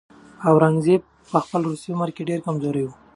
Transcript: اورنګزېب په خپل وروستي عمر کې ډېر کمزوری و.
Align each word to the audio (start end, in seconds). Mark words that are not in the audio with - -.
اورنګزېب 0.47 1.01
په 1.31 1.37
خپل 1.43 1.61
وروستي 1.63 1.89
عمر 1.95 2.09
کې 2.15 2.27
ډېر 2.29 2.39
کمزوری 2.47 2.81
و. 2.85 2.89